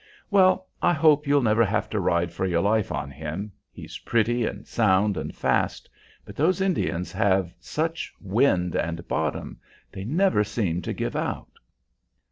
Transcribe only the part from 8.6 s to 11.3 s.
and bottom; they never seem to give